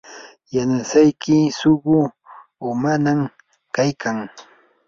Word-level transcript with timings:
yanasayki 0.55 1.37
suqu 1.59 1.97
umanam 2.69 3.19
kaykan. 3.75 4.17